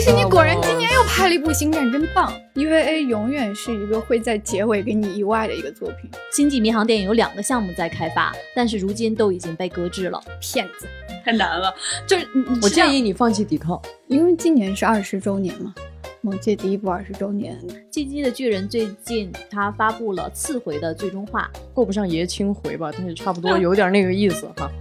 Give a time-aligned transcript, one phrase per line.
[0.00, 6.10] 迪士尼果然今年又拍了一部《星战》，真棒！EVA 永远是一个会在结尾给你意外的一个作品。
[6.32, 10.18] 星际迷航电影有两个项目在开发，但是如今都已经被搁置了。
[10.40, 10.86] 骗子，
[11.22, 11.70] 太难了。
[12.06, 12.26] 就是
[12.62, 15.74] 我建议你放弃抵抗，因为今年是二十周年嘛，
[16.22, 17.58] 猛界第一部二十周年。
[17.92, 24.72] 进击的巨人最近他发布了次回的最终话，够不上爷青回吧，但是差不多有点那个意思哈。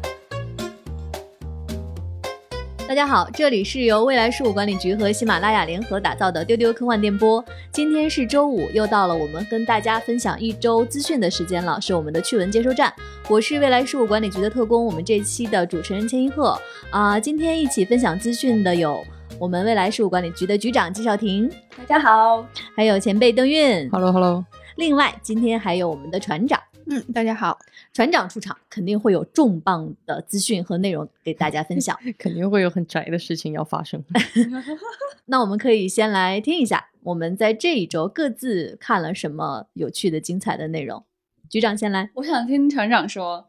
[2.90, 7.46] 大家好，这里是由未来事务管理局和喜马拉雅联合打造的丢丢科幻电波。
[7.72, 12.92] 今天是周五，又到了我们跟大家分享一周资讯的时间了，是我们的趣闻接收站。
[13.28, 17.20] 我是未来事务管理局的特工，我们这期的主持人千一鹤啊。
[17.20, 19.06] 今天一起分享资讯的有
[19.38, 22.44] 我们未来事务管理局的局长季少廷，大家好；
[22.76, 24.44] 还有前辈邓运，Hello Hello。
[24.78, 26.60] 另外，今天还有我们的船长。
[26.92, 27.60] 嗯，大家好，
[27.94, 34.04] 船长出场肯定会有重磅的资讯和内容给大家分享， 肯定会有很宅的事情要发生。
[35.26, 41.04] 那我们可以先来听一下，我们在这一周各自看了什么有趣的、精彩的内容。
[41.48, 43.48] 局长先来，我想听船长说。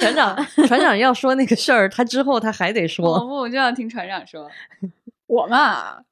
[0.00, 0.34] 船长，
[0.66, 3.06] 船长要说那个事儿，他之后他还得说。
[3.06, 4.50] 我我就要听船长说。
[5.26, 6.04] 我嘛，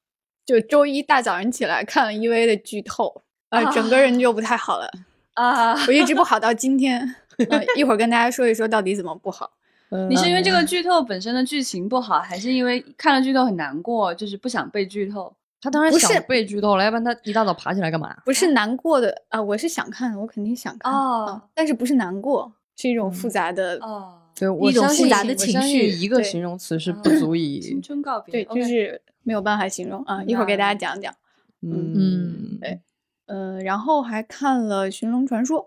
[0.45, 4.91] 就周一大早上起来看了 EV 的剧透，呃，整个人就不太好了。
[5.35, 7.15] 啊，我一直不好到今天，
[7.77, 9.51] 一会儿跟大家说一说到底怎么不好。
[10.09, 15.33] 你是因为这个剧透本身的剧情不好，还是因为看了剧透很难过，就是不想被剧透？
[15.61, 18.15] 他当然想被剧透了，要不然他一大早爬起来干嘛？
[18.25, 31.13] 不是难过的啊，我是想看，我肯定想看啊，但是不是难过，是一种复杂的哦，对，一种复杂的情绪，一个形容词是不足以青春告别，对，就是没有办法形容啊，一会儿给大家讲讲。
[31.61, 32.79] 嗯嗯，对。
[33.27, 35.61] 呃，然后还看了《寻龙传说》，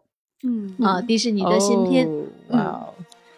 [0.44, 2.08] 嗯啊，迪士尼的新片，
[2.50, 2.86] 哇！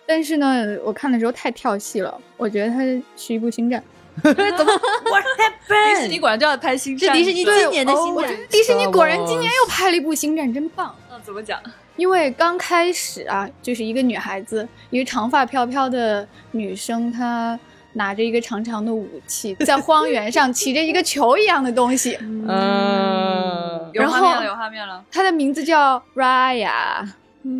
[0.06, 2.80] 但是呢，我看的时候太跳戏了，我觉得它
[3.16, 3.82] 是一部星战。
[4.22, 4.72] 怎么
[5.04, 5.94] ？What happened？
[5.94, 8.36] 迪士尼果然就要拍星战，是迪士尼今年的星战。
[8.50, 10.94] 迪士尼果然今年又拍了一部星战，真棒。
[11.08, 11.58] 那怎么讲？
[11.96, 17.58] 因为刚开始啊，就是一个女孩子，一个长发飘飘的女生，她。
[17.94, 22.18] 拿着一个长长的武器， 在荒原上骑着一个球一样的东西。
[22.20, 25.04] 嗯，有画面了，有画面了。
[25.10, 27.08] 他的名字叫 Raya。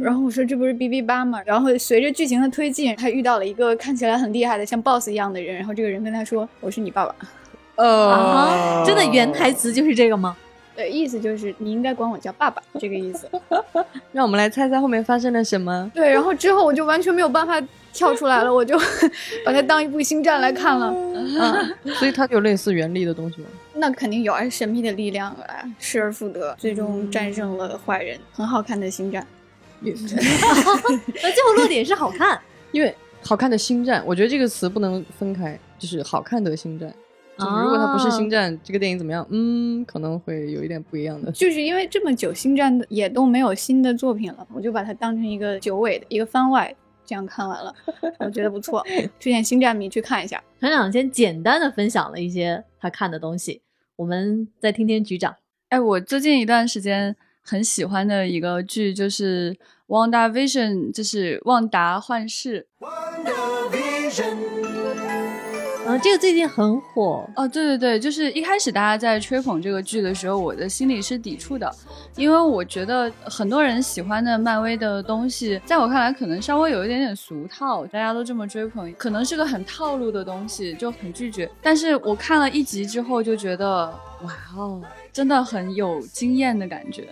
[0.03, 1.41] 然后我说这不是 B B 八吗？
[1.47, 5.57] 然后随着剧情的推进，他遇到了一个看起来很厉害的像 boss 一样的人。
[5.57, 7.15] 然后这个人跟他说：“我是你爸爸。”
[7.77, 10.37] 呃，真的原台词就是这个吗？
[10.81, 13.29] 对，意思就是你应该管我叫爸爸，这个意思。
[14.13, 15.91] 让我们来猜猜后面发生了什么。
[15.95, 17.63] 对，然后之后我就完全没有办法。
[17.93, 18.79] 跳出来了，我就
[19.45, 20.95] 把它当一部星战来看了。
[20.95, 23.49] 嗯，所以它有类似原力的东西吗？
[23.75, 29.27] 那肯定有，而神秘的力量啊，失而复得，最终战胜了坏人，很好看的星战。
[29.83, 36.95] 那最后落点是好看，因为好看的星战，我觉得这个词不能分开，就是好看的星战。
[37.41, 39.27] 就是如果它不是星战，这个电影怎么样？
[39.31, 41.33] 嗯，可能会有一点不一样的。
[41.33, 46.75] 就是因为这么久星战也都没有新的作品了，我就把它当成一个九尾的一个番外。
[47.07, 47.75] 这样看完了，
[48.21, 48.87] 我觉得不错，
[49.19, 50.41] 推荐星战迷去看一下。
[50.61, 53.63] 团长先简单的分享了一些他看的东西，
[53.97, 55.35] 我们再听听局长。
[55.71, 59.53] 哎，我最近一段时间很喜欢的一个剧就是
[59.89, 62.69] 《Wanda Vision》，就是《旺达幻视》。
[65.99, 67.47] 这个最近很火哦。
[67.49, 71.71] 对对对，就是一开始大家在吹捧这个剧的时候，我的心里是抵触的，
[72.17, 81.51] 因为我觉得很多人喜欢的漫威的东西，在我看来可能稍微有一点点俗套，大家都这么追捧，可能是个很套路的东西，就很拒绝。
[81.63, 83.87] 但是我看了一集之后，就觉得
[84.23, 84.81] 哇哦，
[85.13, 87.09] 真的很有惊艳的感觉。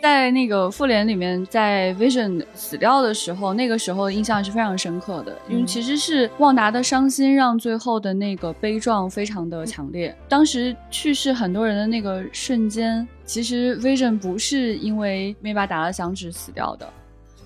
[0.00, 10.16] 在那个复联里面，在 Vision 死掉的时候，那个时候印象是非常深刻的，因为其实是旺达的伤心让最后的那个悲壮非常的强烈。
[10.26, 16.88] 当时去世很多人的那个瞬间，其实 Vision 不是因为灭霸打了响指死掉的，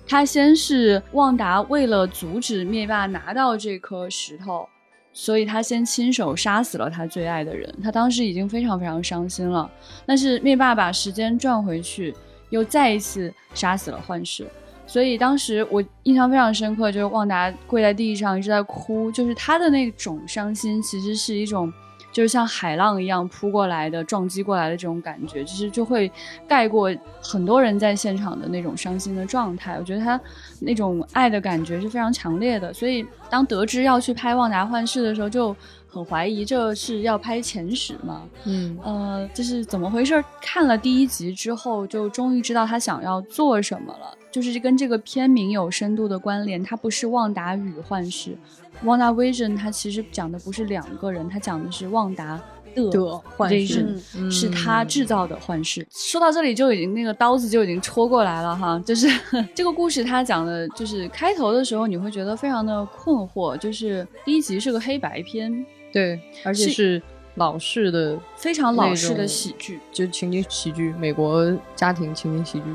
[0.07, 4.65] 他先是旺达为了阻止灭霸拿到这颗石头，
[5.11, 7.69] 所以他先亲手杀死了他最爱的人。
[7.83, 9.69] 他当时已经非常非常伤心了，
[10.05, 12.15] 但是灭霸把时间转回去。
[12.55, 14.47] 又再一次杀死了幻视，
[14.87, 21.71] 所以当时我印象非常深刻，就是旺达跪在地上一直在哭，就是他的那种伤心，其实是一种
[22.11, 26.11] 就是像海浪一样扑过来的、撞击过来的这种感觉，其实就会
[26.47, 26.89] 盖过
[27.21, 29.75] 很多人在现场的那种伤心的状态。
[29.77, 30.19] 我觉得他
[30.61, 35.55] 那种爱的感觉是非常强烈的，所以当得知要去拍旺达幻视的时候，就。
[35.95, 38.23] 很怀疑这是要拍前史吗？
[38.43, 40.21] 嗯，呃，就是怎么回事？
[40.41, 46.61] 看了第一集之后，就终于知道他想要做什么了，就是跟这个片名有深度的关联。
[46.61, 48.37] 它不是旺达与幻视，
[48.83, 52.41] 旺达 Vision，它其实讲的不是两个人，它讲的是旺达
[52.75, 53.97] 的幻视，
[54.29, 55.87] 是他制造的幻视。
[55.89, 59.07] 说到这里就已经那个刀子就已经戳过来了哈，就是
[59.55, 65.65] 这个故事他讲的，就是开头的时候你会觉得非常的困惑，就是第一集是个黑白片，
[65.95, 67.01] 对，而且是
[67.35, 72.65] 老式的非常老式的喜剧，就情景喜剧，美国家庭情景喜剧，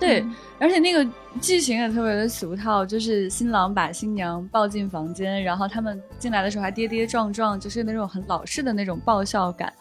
[0.00, 0.24] 对。
[0.58, 1.06] 而且那个
[1.40, 9.72] 剧情也特别的俗套，就是新郎把新娘抱进房间，然后他们进来的时候还跌跌撞撞，就是那种很老式的那种爆笑感，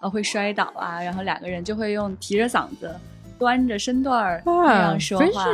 [0.00, 2.92] 啊，会摔倒啊，然后两个人就会用提着嗓子、
[3.38, 5.44] 端着身段儿那样说话，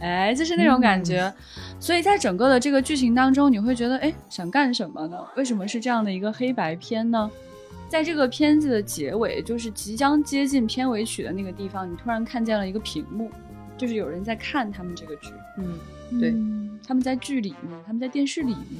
[0.00, 1.32] 哎，就是那种感觉。
[1.78, 5.16] 所以在整个的这个剧情当中，你会觉得，哎，想干什么呢？
[5.36, 7.30] 为什么是这样的一个黑白片呢？
[7.88, 13.30] 在这个片子的结尾，就是即将接近片尾曲的那个地方，你突然看见了一个屏幕。
[13.78, 16.34] 就是有人在看他们这个剧，嗯，对，
[16.86, 18.78] 他们在剧里面，他们在电视里面，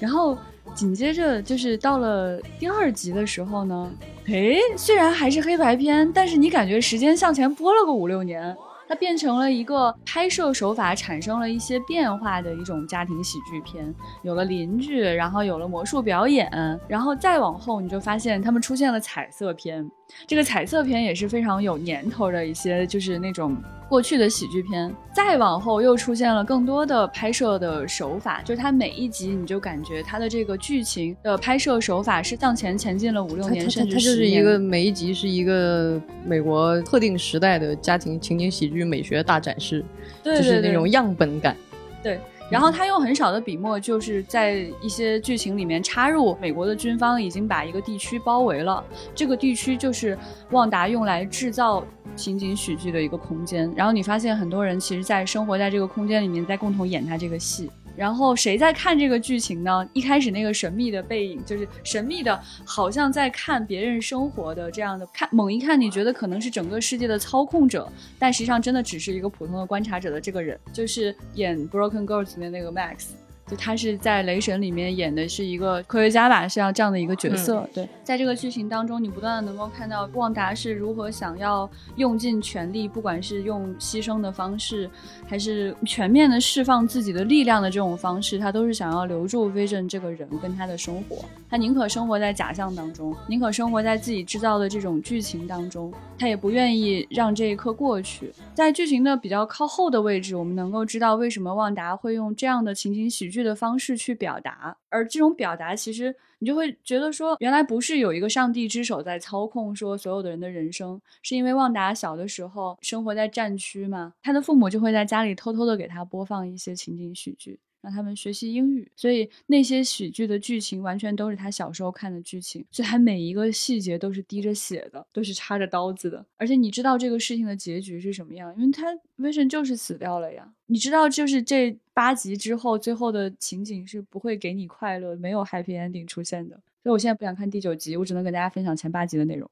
[0.00, 0.38] 然后
[0.74, 3.92] 紧接着就是到了第二集的时候呢，
[4.24, 8.56] 诶，虽然还是黑白片，但是你感觉时间向前拨了个五六年。
[8.88, 16.50] 它变成了一个拍摄手法产生了一些变化的一种家庭喜剧片，有了邻居，然后有了魔术表演，
[16.88, 19.88] 然后再往后你就发现他们出现了彩色片，
[20.26, 23.56] 这个彩色片也是非常有年头的一些，就是那种
[23.88, 24.92] 过去的喜剧片。
[25.12, 38.78] 再往后又出现了更多的拍摄的手法，就是它每一集你就感觉它的这个剧情的拍摄手法是向前前进了五六年，甚至它就是一个每一集是一个美国特定时代的家庭情景喜剧。
[38.88, 39.84] 美学大展示，
[40.22, 41.54] 对就是那种样本感。
[42.02, 42.18] 对，
[42.50, 48.82] 然后他用很少的笔墨，就是在一些剧情里面插入美国的军方已经把一个地区包围了，
[49.14, 50.16] 这个地区就是
[50.50, 51.84] 旺达用来制造
[52.16, 53.70] 情景喜剧的一个空间。
[53.76, 57.70] 然后你发现很多人其实，在生活在这个空间里面，在共同演他这个戏。
[57.98, 59.84] 然后谁在看这个剧情呢？
[59.92, 73.08] 一开始那个神秘的背影，就是神秘的，好像在看别人生活的这样的看，猛一看你觉得可能是整个世界的操控者，但实际上真的只是一个普通的观察者的这个人，就是演《Broken Girls》里面那个 Max。
[73.48, 77.66] 就他是在雷神里面演的是一个科学家吧，是要这样的一个角色。
[77.72, 84.90] 对，在这个剧情当中，你不断的能够看到旺达是如何想要用尽全力，不管是用牺牲的方式，
[85.26, 91.24] 还是全面的释放自己的力量的这种方式，他都是想要留住 Vision 这个人跟他的生活。
[91.48, 98.30] 他宁可生活在假象当中，宁可生活在自己制造的这种剧情当中，他也不愿意让这一刻过去。
[98.54, 103.37] 在剧情的比较靠后的位置，我们能够知道为什么旺达会用这样的情景喜剧。
[103.42, 117.60] 的方式去表达，而这种表达其实你就会觉得说，原来不是有一个上帝之手在操控，说所有的人的人生，是因为旺达小的时候生活在战区嘛，他的父母就会在家里偷偷的给他播放一些情景喜剧。
[117.88, 126.22] 让他们学习英语，所以那些喜剧的剧情完全都是他小时候看的剧情，所以他每一个细节都是滴着血的，都是插着刀子的。
[126.36, 128.54] 而且你知道这个事情的结局是什么样？
[128.58, 130.52] 因为他 Vision 就是死掉了呀。
[130.66, 136.56] 你知道，就是这八集之后，最后的情景是不会给你快乐，没有 Happy Ending 出现的。
[136.82, 139.50] 所以我现在不想看第九集，我只能跟大家分享前八集的内容。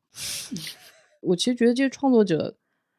[1.22, 2.54] 我其实觉得这个创作者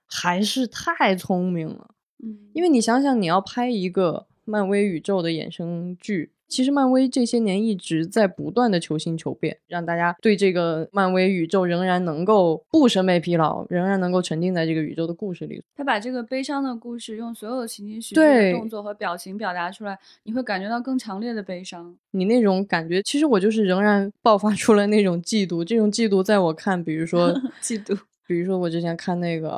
[0.07, 1.91] 还是太聪明了，
[2.23, 4.25] 嗯，因为你想想，你要拍一个。
[4.47, 15.61] 漫威宇宙的衍生剧，其实漫威这些年一直在不断的求新求变，让大家对这个漫威宇宙仍然能够不审美疲劳，仍然能够沉浸在这个宇宙的故事里。
[15.75, 21.93] 他把这个悲伤的故事用所有的情景喜剧的动作和表情表达出来，你会感觉到更强烈的悲伤。
[22.11, 29.49] 你那种感觉，其实我就是仍然爆发出了那种嫉妒，这种嫉妒在我看，比如说 嫉妒，比如说我之前看那个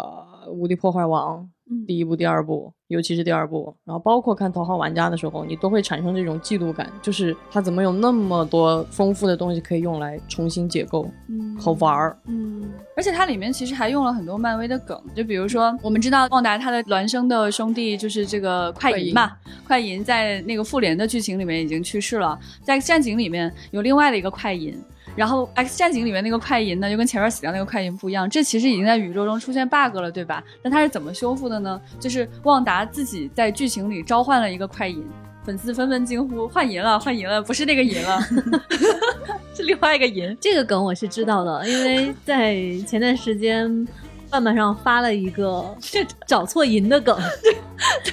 [0.49, 1.43] 《无敌破坏王》。
[1.85, 12.67] 第一部、第二部，尤其是第二部，然后包括看《头号玩家》的时候，你都会产生这种嫉妒感，就是他怎么有那么多丰富的东西可以用来重新解构，嗯，好玩儿，嗯，
[12.97, 19.33] 而且它里面其实还用了很多漫威的梗，就比如说我们知道旺达他的孪生的兄弟就是这个快银嘛，
[19.67, 24.75] 快银在那个复联的剧情里面已经去世了，在战警里面有另外的一个快银。
[25.15, 30.43] 然后《X 战警》里面那个快银呢，就跟前面死掉那个快银不一样，这其实已经在宇宙中出现 bug 了，对吧？
[30.63, 31.79] 那它是怎么修复的呢？
[31.99, 35.03] 就是旺达自己在剧情里召唤了一个快银，
[35.43, 38.19] 粉丝纷纷惊呼：“换银了，换银了，不是那个银了，
[39.53, 42.55] 是另外一个银。”这个梗我是知道的，因为在
[42.87, 43.87] 前段时间。
[44.31, 45.75] 瓣瓣上发了一个
[46.27, 47.19] 找错银的梗，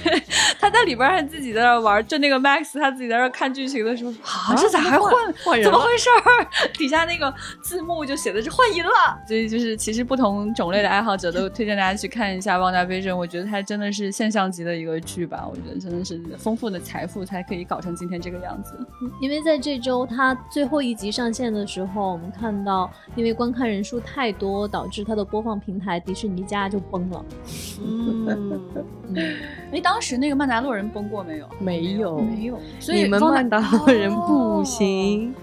[0.03, 0.19] 对，
[0.77, 5.11] 他在里边还自己在那玩，就那个 Max 他自己在那看剧情的时候，啊，这咋还换
[5.43, 5.63] 换人？
[5.63, 6.07] 怎么回事？
[6.77, 9.17] 底下那个字幕就写的是换人了。
[9.27, 15.47] 所以就是其实不同种类的爱好者都推荐大家去看一下《旺达飞升》，我觉得它真的是现象级的一个剧吧。
[15.49, 18.77] 我觉得真的是丰富的财富才可以搞成今天这个样子。
[19.19, 27.25] 因为在这周它最后一集上线的时候，我们看到因为观看人数太多，导致它的播放平台迪士尼家就崩了。
[27.81, 29.37] 嗯，
[29.71, 31.47] 哎，当时那个曼达洛人崩过没有？
[31.59, 32.59] 没有，没有。
[32.77, 35.33] 所以你们曼达洛人不行。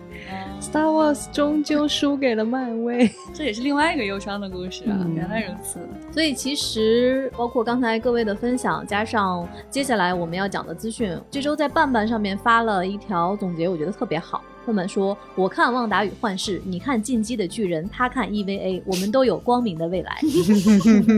[0.61, 5.07] Star Wars 终究输给了漫威，这也是另外一个忧伤的故事啊！
[5.15, 5.79] 原来如此。
[6.13, 14.43] 所以其实包括刚才各位的分享，加上接下来我们要讲的资讯，这周在伴伴上面发了一条总结，我觉得特别好。
[14.67, 20.19] 他们说：“我看《旺达与幻视》，你看《进击的巨人》，他看 EVA，我们都有光明的未来。”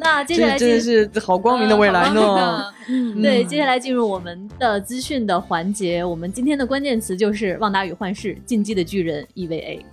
[0.00, 2.72] 那接下来真的是好光明的未来呢。
[3.20, 6.02] 对，接下来进入我们的资讯的环节。
[6.02, 9.82] 我们今天的关键词就是《旺达与幻视》、《进击的巨人》EVA。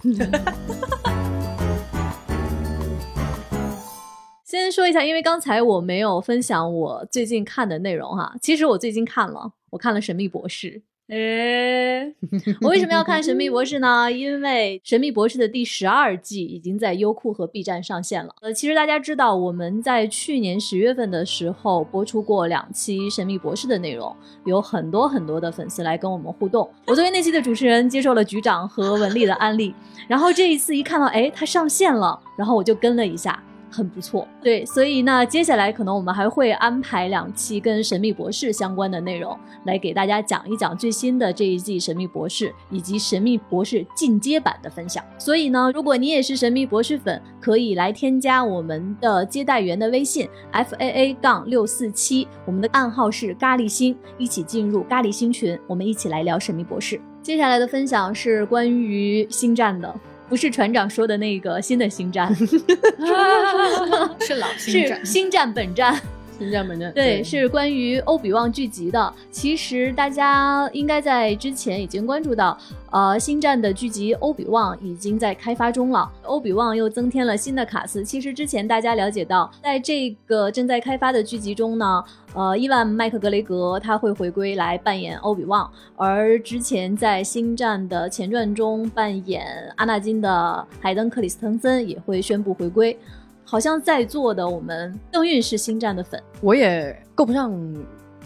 [4.46, 8.34] 先说一下，因为刚才我没有分享我最近看的内容哈。
[8.42, 10.68] 其实我最近看了，我看了《神秘博士》。
[11.08, 12.16] 诶，
[12.62, 14.12] 我为什么要看《神秘博士》呢？
[14.12, 18.34] 因为《神秘博士》的第十二季已经在优酷和 B 站上线了。
[18.42, 26.68] 呃，其实大家知道，我们在去年十月份的时候播出过两期《神秘博士》的内容，有很多很多的粉丝来跟我们互动。
[26.88, 29.76] 我作为那期的主持人，接受了局长和文丽的安利，
[30.08, 33.40] 然后这一次一看到，哎，它上线了，然后我就跟了一下。
[33.76, 45.04] 很不错，对，所以呢，接下来可能我们还会安排两期跟《神秘博士》相关的内容，来给大家讲一讲最新的这一季《神秘博士》以及《神秘博士》进阶版的分享。
[45.18, 56.96] 所以呢，如果你也是《神秘博士》粉，可以来添加我们的接待员的微信 f a a 杠六四七，我们的暗号是咖喱星，一起进入咖喱星群，我们一起来聊《神秘博士》。
[57.22, 59.94] 接下来的分享是关于星战的。
[60.28, 62.34] 不是船长说的那个新的星战，
[64.22, 66.00] 是老星战，是星战本战。
[66.38, 69.14] 新战本战对，是关于欧比旺剧集的。
[69.32, 72.58] 其实大家应该在之前已经关注到，
[72.92, 76.12] 呃，星战的剧集欧比旺已经在开发中了。
[76.24, 78.04] 欧比旺又增添了新的卡司。
[78.04, 89.46] 其实之前大家了解到，在这个正在开发的剧集中呢，呃，伊万麦克格雷格他会回归来扮演欧比旺，而之前在星战的前传中扮演
[89.78, 92.98] 阿纳金的海登克里斯滕森也会宣布回归。
[93.46, 97.54] 好像在座的我们邓韵是星战的粉，我也够不上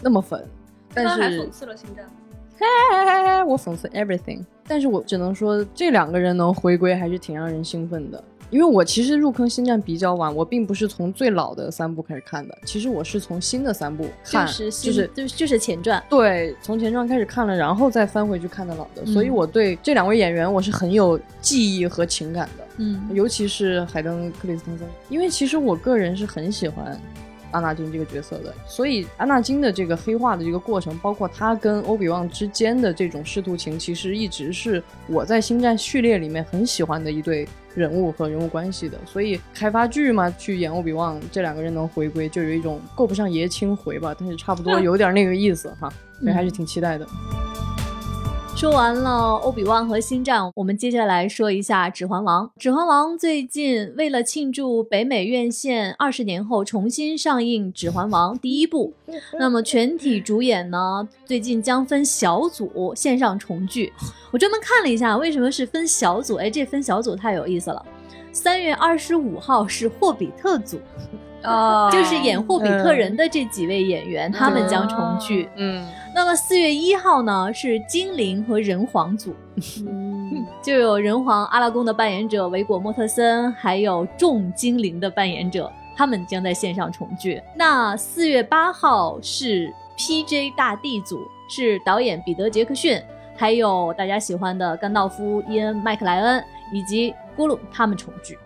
[0.00, 0.44] 那么粉，
[0.94, 2.04] 但是还讽刺了星战。
[3.46, 8.22] 我讽刺 everything，但是我只能说这两个人能回归还是挺让人兴奋的。
[8.50, 27.00] 因为我其实入坑星战比较晚，我并不是从最老的三部开始看的，其实我是从新的三部看，就是就是就是就是前传，对，从前传开始看了，然后再翻回去看的老的，所以我对这两位演员我是很有记忆和情感的，嗯，尤其是海登克里斯滕森，因为其实我个人是很喜欢。
[27.50, 38.98] 阿纳金这个角色的，所以阿纳金的这个黑化的这个过程，包括他跟欧比旺之间的这种师徒情，其实一直是我在星战序列里面很喜欢的一对人物和人物关系的。
[39.04, 47.06] 所以开发剧嘛，去演欧比旺，这两个人能回归，就有一种够不上爷青回吧，但是差不多有点那个意思哈，所以还是挺期待的。
[48.60, 52.44] 说完了欧比旺和星战，我们接下来说一下《指环王》。
[52.58, 58.92] 《指环王》最近为了庆祝北美院线二十年后重新上映《指环王》第一部，
[59.38, 63.90] 那么全体主演呢，最近将分小组线上重聚。
[64.30, 66.34] 我专门看了一下，为什么是分小组？
[66.34, 67.82] 哎，这分小组太有意思了。
[68.30, 70.78] 三月二十五号是霍比特组，
[71.44, 75.48] 哦，就是演霍比特人的这几位演员，他们将重聚。
[75.56, 75.86] 嗯。
[76.12, 79.32] 那么四月一号呢，是精灵和人皇组，
[80.60, 87.40] 就有人皇阿拉贡的扮演者维果莫特森，还有众精灵的扮演者，他们将在线上重聚。
[87.54, 93.00] 那四月八号是 PJ 大帝组，是导演彼得杰克逊，
[93.36, 98.36] 还有大家喜欢的甘道夫伊恩麦克莱恩以及咕噜他们重聚。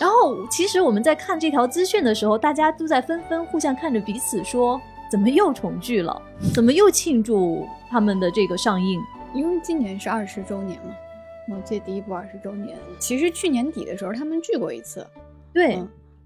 [0.00, 4.80] 然后，其实我们在看这条资讯的时候，大家都在纷纷互相看着彼此说
[5.12, 6.22] ：“怎么又重聚了？
[6.54, 8.98] 怎么又庆祝他们的这个上映？
[9.34, 10.94] 因为今年是二十周年嘛，
[11.52, 12.76] 《魔戒》第一部二十周年。
[12.98, 15.06] 其实去年底的时候他们聚过一次，
[15.52, 15.78] 对，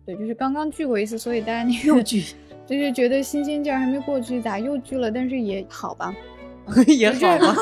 [0.06, 2.22] 对，就是刚刚聚过一次，所以大家那又聚，
[2.64, 5.10] 就是觉得新鲜劲儿还没过去，咋又聚了？
[5.10, 6.14] 但是也好吧，
[6.86, 7.56] 也好吧，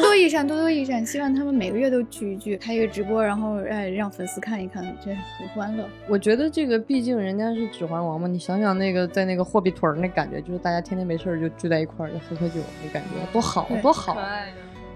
[0.00, 1.04] 多多益善，多多益善。
[1.04, 5.86] 希望他们每个月都聚一聚，开一个直播，然后哎让粉丝看一看，这很欢乐。
[6.08, 14.16] 我觉得这个毕竟人家是《指环王》嘛，你想想那个在那个货币屯那感觉，就是大家天天没事就聚在一块儿就喝喝酒，那感觉多好多好。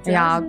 [0.06, 0.42] 哎呀，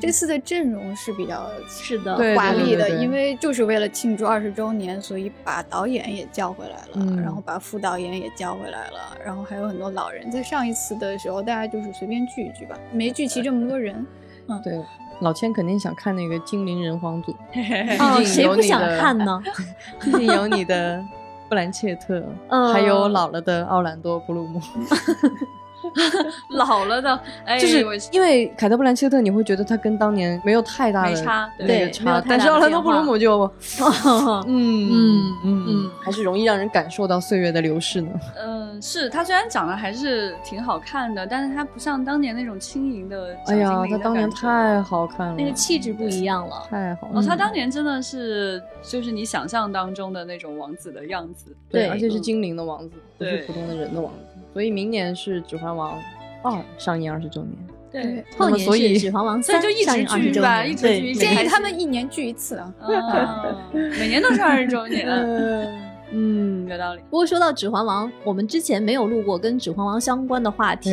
[0.00, 10.30] 这次的阵容是比较是的华丽的，因为就是为了庆祝二十周年，所以把导演也叫回来了，然后把副导演也叫回来了，然后还有很多老人。
[10.30, 14.06] 在上一次的时候，大家就是随便聚一聚吧，没聚齐这么多人。
[14.46, 14.80] 嗯，对，
[15.20, 17.32] 老千肯定想看那个精灵人皇组，
[17.98, 19.42] 哦，谁不想看呢？
[20.00, 21.02] 毕竟有你的
[21.48, 22.22] 布兰切特，
[22.72, 24.60] 还有老了的奥兰多·布鲁姆。
[26.50, 32.22] 老了的， 哎就是因为凯特·布兰切特，你会觉得他跟当年没有太大的差，对，差。
[32.28, 33.50] 但是奥兰多·布鲁姆就，
[34.46, 34.90] 嗯
[35.44, 38.10] 嗯嗯，还是容易让人感受到岁月的流逝呢。
[38.38, 43.36] 嗯，是他虽然长得还是挺好看的，但是他不像当年那种轻盈的。
[43.46, 47.20] 哎呀，他当年太好看了，那个气质不一样了，太好了。
[47.20, 54.33] 哦，他当年真的是就是你想象当中的那种王子的样子，对，而且是精灵的王子，不是普通的人的王子。
[54.54, 56.00] 所以明年是《指环王
[56.42, 57.58] 二》上映二十周年，
[57.90, 58.70] 对，后年是
[59.00, 61.12] 《指环王三》就一直聚吧，一直聚。
[61.12, 62.72] 建议他们一年聚一次啊，
[63.98, 65.06] 每年都是二十周年。
[66.12, 67.00] 嗯， 有道理。
[67.10, 70.90] 不过说到《指环王》，我们之前没有录过跟《指环王》相关的话题。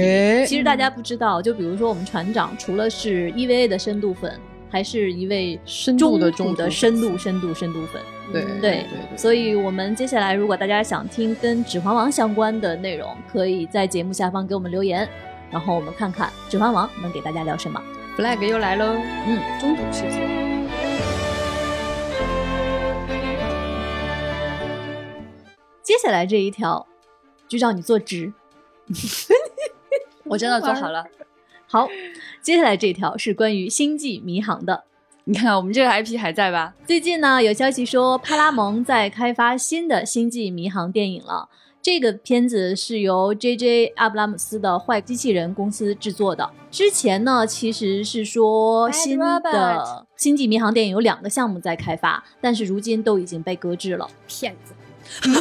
[0.48, 4.34] 其实大家不知道，就比如说我们船长，除了是 EVA 的深度粉。
[4.74, 8.02] 还是一位深度的中的深度深度深度粉，
[8.32, 8.86] 对对对，
[9.18, 15.08] 所以我们接下来如果大家想听跟《指环王》相关的内容，可以在节目下方给我们留言，
[15.50, 17.82] 然后我们看看《指环王》能给大家聊什么。
[18.18, 18.96] flag 又来喽，
[19.28, 20.28] 嗯，中途世界。
[25.82, 26.88] 接下来这一条，
[27.48, 28.32] 就让你做直，
[30.24, 31.06] 我真的做好了。
[31.68, 31.90] 好，
[32.42, 34.86] 接下来这条是关于《星际迷航》的。
[35.26, 36.74] 你看，我们这个 IP 还在吧？
[36.86, 41.48] 最近呢，有消息说派拉蒙在开发新的《星际迷航》电影了。
[41.80, 43.94] 这个片子是由 J.J.
[43.96, 46.50] 阿布拉姆斯的坏机器人公司制作的。
[46.70, 49.26] 之前呢，其实是说新的
[50.18, 54.08] 《星际迷航》电影有两个项目在开发，但是如今都已经被搁置了。
[54.28, 54.74] 骗子！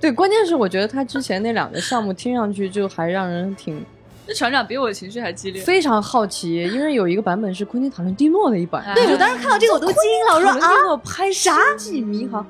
[0.00, 3.84] 对，关键是我觉得他之前那两个项目听上去就还让人挺。
[4.26, 8.84] 这船长比我情绪还激烈，非常好奇，因为有一个版本是昆汀·塔伦蒂诺的一版。
[8.94, 9.96] 对，我当时看到这个我都惊
[10.28, 12.42] 了，我说啊，拍《星际迷航》，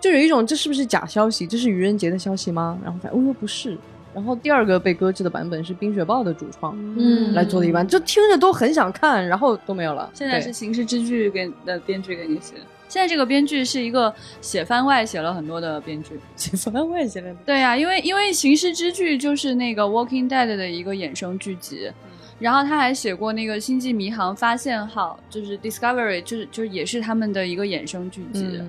[0.00, 1.46] 就有一种这是不是假消息？
[1.46, 2.78] 这是愚人节的消息吗？
[2.84, 3.76] 然后发现哦不是。
[4.14, 10.08] 然后第二个被搁置的版本是《冰雪暴》的主创，嗯，来做的一版，就听着都很想看，然后都没有了。
[10.14, 12.54] 现在是《刑事之剧》给的编剧给你写。
[12.94, 17.34] 现在这个编剧是一个写番外写了很多的编剧， 写番外写了。
[17.44, 21.90] 对呀，因为因为《刑事之剧》就是那个《Walking Dead》的一个衍生剧集，
[22.38, 28.62] 然后他还写过那个《星际迷航：发现号》，就是 Discovery，就是就是也是他们的一个衍生剧集。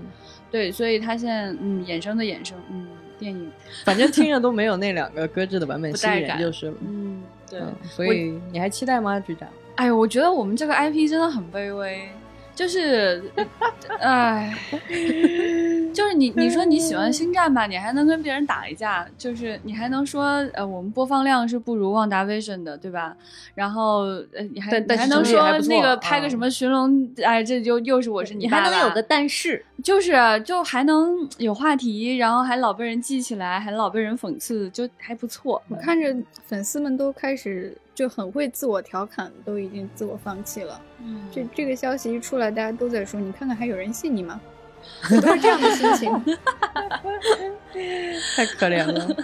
[0.49, 2.87] 对，所以他现在嗯衍生的衍生嗯
[3.19, 3.51] 电影，
[3.83, 6.77] 反正听着都没有那两个搁置的版本吸引 就是了。
[6.81, 7.61] 嗯，对。
[7.83, 9.47] 所以你还期待吗，局长？
[9.75, 12.09] 哎呦，我觉得我们这个 IP 真的很卑微。
[12.55, 13.21] 就是，
[13.99, 14.55] 哎，
[15.93, 23.15] 就是你你说你喜欢星战吧，你还能跟别人打一架，就是你还能说呃我们播放量是不如旺达 vision 的，对吧？
[23.53, 30.13] 然后呃你还你还能说那个拍个什么寻龙，哎这就又是我是你还能有个但是，就是
[30.45, 35.61] 就还能有话题，然后还老被人记起来，还老被人讽刺，就还不错。
[35.67, 36.15] 我看着
[36.47, 37.77] 粉丝们都开始。
[37.95, 40.79] 就很会自我调侃，都已经自我放弃了。
[40.99, 44.39] 嗯，这这个消息一出来，大家都在说：“你看看还有人信你吗？”
[45.09, 46.11] 都是这样的心情，
[48.35, 49.15] 太可怜了，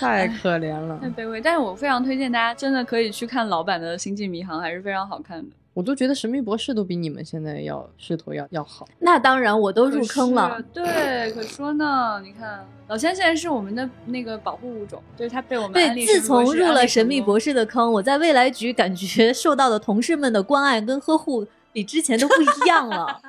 [0.00, 1.38] 太可怜了，太卑微。
[1.38, 5.54] 但是我非常推荐大家，真的可以去看老版的《星际迷航》，还是非常好看的。
[5.76, 8.88] 我都觉得《神秘博士》都比你们现在要势头要要好。
[8.98, 10.58] 那当然，我都入坑了。
[10.72, 12.18] 对，可说呢。
[12.24, 16.06] 你看，老千现在是我们的那个保护物种，就是他被我们对。
[16.06, 23.20] 自从入了《神秘博士》的坑，我在未来局感觉 受到的同事们的关爱跟呵护比之前都不一样了。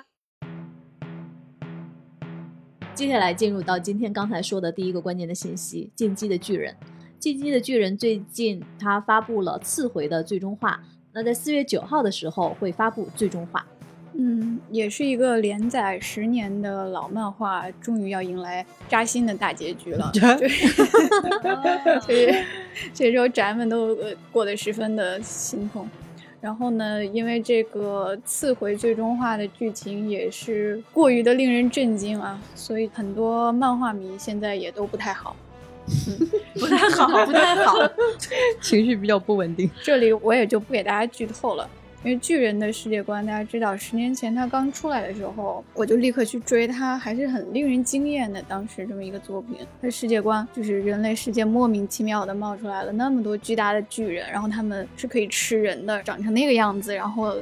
[2.96, 6.74] 接下来进入到今天刚才说的第一个关键的信息：《进击的巨人》。
[7.20, 10.82] 《进击的巨人》最近他发布了次回的最终话。
[11.18, 13.66] 那在四月九号的时候会发布最终话，
[14.14, 20.12] 嗯，也是一个连载十年的老漫画，终于要迎来扎心的大结局了。
[20.14, 20.48] 对，
[22.02, 22.32] 所以
[22.94, 25.90] 这时候宅们都呃过得十分的心痛。
[26.40, 35.36] 然后呢，因为这个次回最终话的剧情也是过于的令人震惊啊，所以很多漫画迷现在也都不太好。
[36.60, 37.76] 不太好， 不太好，
[38.62, 39.70] 情绪比较不稳定。
[39.82, 41.70] 这里我也就不给大家剧透了。
[42.04, 48.42] 因为巨人的世界观，大家知道，十年前他刚出来的时候，我就立刻去追他，还是很令人惊艳的。
[48.44, 57.36] 当时这么一个作品，他世界观就是人类世界莫名其妙的冒出来了那么多巨大的巨人，然后他们是可以吃人的，长成那个样子，然后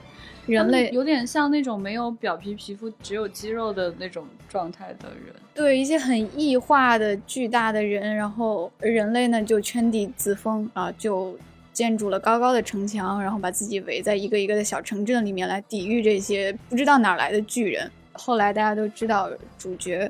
[0.46, 11.38] 人类有点像那种没有表皮皮肤只有肌肉的那种状态的人，对一些很异化的巨大的人，然后人类呢就圈地自封啊，就。
[11.76, 17.92] 建筑了高高的城墙，然后把自己围在一个一个的小城镇里面来抵御这些不知道哪来的巨人。
[18.14, 20.10] 后来大家都知道，主角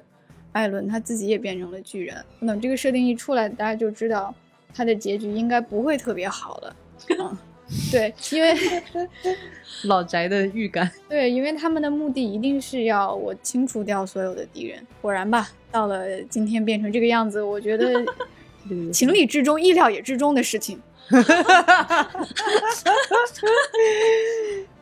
[0.51, 2.23] 艾伦他自己也变成了巨人。
[2.41, 4.31] 等这个设定一出来，大家就知道
[4.75, 6.75] 他的结局应该不会特别好了。
[7.17, 7.35] 嗯，
[7.91, 8.55] 对，因为
[9.85, 10.89] 老宅的预感。
[11.09, 14.85] 对，因为他们的目的一定是要我清除掉所有的敌人。
[15.01, 17.93] 果然吧，到了今天变成这个样子，我觉得
[18.93, 20.79] 情理之中、意料也之中的事情。
[21.07, 22.25] 哈哈哈哈哈！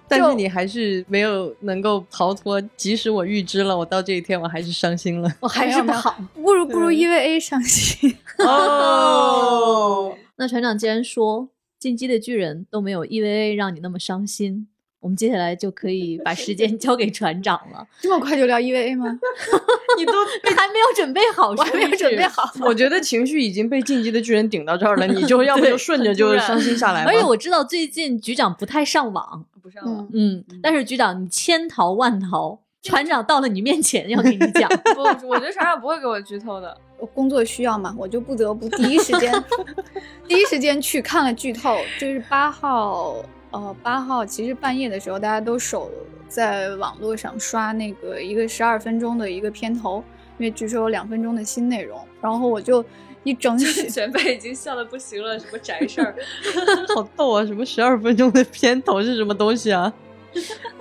[0.07, 10.15] 但是你还是没有能够逃脱，即使我预知了，我到这一天我还是伤心了，我还是不好，不如不如 EVA 伤心哦。
[10.35, 11.49] 那船长既然说
[11.83, 14.69] 进击的巨人都没有 EVA 让你那么伤心。
[15.01, 17.85] 我们接下来就可以把时间交给船长了。
[17.99, 19.19] 这么快就聊 EVA 吗？
[19.99, 20.13] 你都
[20.55, 22.49] 还没有准备好，我还没有准备好。
[22.61, 27.03] 我觉得情绪已经被进击的巨人顶到这儿了，你就 要不就顺着就伤心下来。
[27.03, 30.07] 而且我知道最近局长不太上网，不上网。
[30.13, 34.69] 嗯，但是局长你千逃万逃，船长到了你面前要给你讲。
[34.95, 36.77] 不，我觉得船长不会给我剧透的。
[37.07, 39.43] 工作需要嘛，我就不得不第一时间
[40.27, 43.15] 第一时间去看了剧透，就是八号。
[43.51, 45.87] 呃，八号其实半夜的时候，大家都守
[46.27, 50.03] 在网络上刷那个一个十二分钟的一个片头，
[50.39, 52.03] 因为据说有两分钟的新内容。
[52.19, 52.83] 然后我就
[53.23, 56.15] 一整起，前辈已经笑的不行了，什么宅事儿，
[56.95, 57.45] 好逗啊！
[57.45, 59.93] 什么十二分钟的片头是什么东西啊？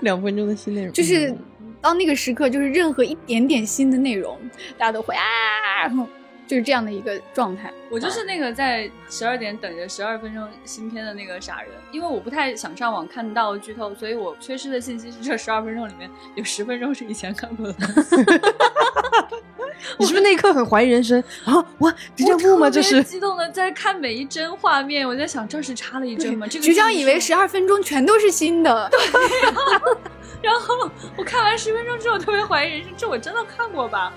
[0.00, 1.36] 两分钟的新内容，就是
[1.82, 4.38] 到那个时刻，就是任何一点点新的内容，
[4.78, 5.22] 大家都会啊，
[5.82, 6.08] 然后。
[6.44, 17.74] 就是这样的一个状态，我就是那个在十二点等着十二分钟新片的那个傻人，因为我不太想上网看到剧透，所以我缺失的信息是这十二分钟里面有十分钟是以前看过的。
[19.98, 21.64] 你是不是那一刻很怀疑人生啊？
[21.78, 22.68] 我，这叫幕吗？
[22.68, 26.46] 这是激动的在看每一帧画面，我在想这是插了一帧吗？
[26.46, 28.98] 这个局长以为十二分钟全都是新的，对。
[30.42, 34.12] 然后我看完十分钟之后特别怀疑人生，这我真的看过吧？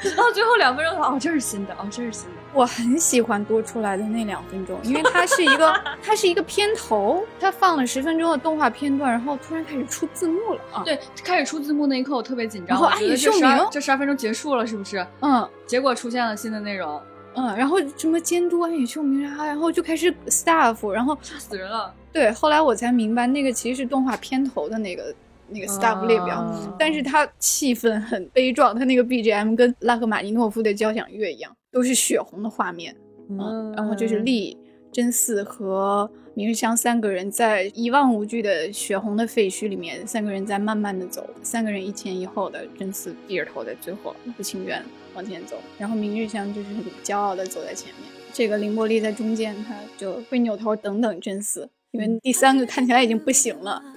[0.00, 2.36] 直到最后两分钟，哦，这是新的，哦，这是新的。
[2.52, 5.72] 我很喜欢多出来的那两分钟，因为它是一个，
[6.02, 10.82] 它是一个片头，它放了十分钟的动画片段，然后突然开始出字幕了啊！
[10.84, 12.76] 对，开始出字幕那一刻，我特别紧张。
[12.76, 15.06] 然后暗语秀明，这十二分钟结束了，是不是？
[15.20, 15.48] 嗯。
[15.66, 17.00] 结果出现了新的内容，
[17.34, 21.94] 嗯，然后什么监督暗语秀明啊，然后就开始 staff，然后吓死人了。
[22.12, 25.14] 对，后来我才明白，那个其实是动画片头的那个。
[25.52, 32.94] 那个 staff 列表，但是他气氛很悲壮，他那个 BGM 跟拉赫玛尼诺夫的交响乐一样，都是血红的画面。
[33.28, 34.58] 嗯，然后就是利、
[34.90, 44.82] 真嗣和明日香三个人在一望无际的血红的废墟里面，三个人在慢慢的走，三个人一前一后的，真嗣低着头在最后不情愿
[45.14, 51.68] 往前走，然后明日香就是很骄傲的走在前面，这个凌波丽在中间，他就会扭头等等真嗣。
[51.92, 53.82] 因为第三个看起来已经不行了，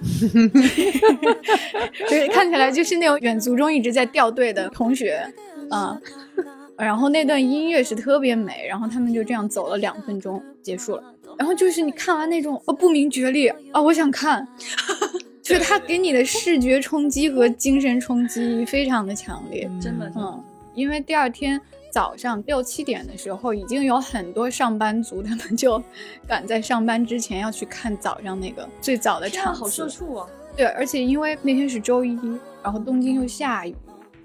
[2.08, 5.26] 就是看起来就是那种远足中一直在掉队的同学
[5.70, 5.98] 啊。
[6.76, 11.02] 然后那段音乐是特别美，然后他们就这样走了两分钟结束了。
[11.38, 14.46] 然后就是你看完那种哦不明觉厉啊，我想看，
[15.42, 21.58] 就是他给你的视觉冲击和精神冲击非常的强烈，真的嗯，因为第二天。
[21.90, 25.82] 早上六七点的时候，已经有很多上班族，他们就
[26.26, 29.60] 赶在上班之前要去看早上那个最早的场次。
[29.60, 30.26] 好社畜啊！
[30.56, 32.18] 对，而且因为那天是周一，
[32.62, 33.74] 然后东京又下雨，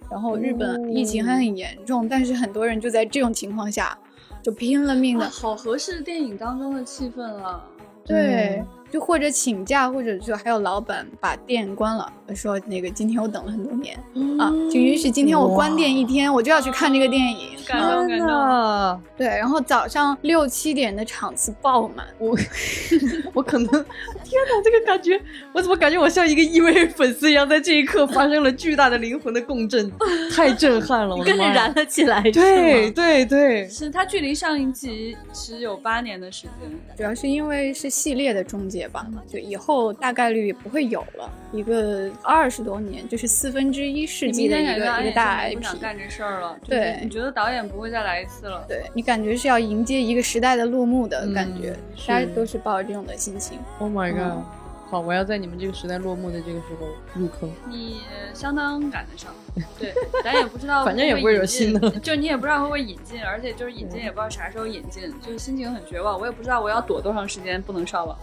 [0.10, 3.98] 然后日本疫情还很严重，但是很多人就在这种情况下
[4.44, 5.30] 就拼了命的。
[5.30, 7.66] 好合适电影当中的气氛啊！
[8.06, 8.64] 对。
[8.92, 13.98] 就或者请假，或者就还有老板把店关了，说那个今天我等了很多年
[14.38, 17.52] 啊，就允许今天我关店一天，我就要去看这个电影。
[17.66, 19.02] 感动感动。
[19.16, 22.36] 对，然后早上六七点的场次爆满，我
[23.34, 25.22] 我可能天哪，这个感觉，
[25.54, 29.90] 我怎么感觉我像一个 EVA 粉丝一样，在这一刻发生了巨大的灵魂的共振，
[30.36, 32.22] 太震撼了，我跟着燃了起来。
[32.32, 38.81] 对对对，是它距离上一集其实有八年的时间，主要是因为是系列的终结。
[38.82, 41.30] 界吧，就以后大概率也不会有了。
[41.52, 46.58] 一个二十多年，就是四分之一世纪的一个一个大 IP，不想干这事儿了。
[46.64, 48.66] 对，你觉得导演不会再来一次了？
[48.68, 51.76] 对你感觉是要迎接一个时代的落幕的感觉，
[52.08, 53.60] 大家都是抱着这种的心情。
[53.80, 54.44] Oh my god！
[54.92, 57.50] 好，我要在你们这个时代落幕的这个时候入坑。
[57.70, 58.02] 你
[58.34, 59.34] 相当赶得上，
[59.80, 66.20] 对，咱也不知道，反正也不会有新的，就你也不知道会不会引进，而且就是引进也不知道啥时候引进，就是心情很绝望。
[66.20, 68.18] 我也不知道我要躲多长时间不能上网，